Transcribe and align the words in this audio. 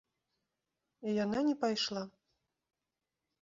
І 1.11 1.13
яна 1.17 1.39
не 1.49 1.53
пайшла. 1.65 2.03